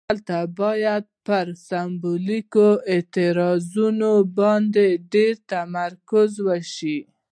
[0.09, 6.97] دلته باید پر سمبولیکو اعتراضونو باندې ډیر تمرکز وشي.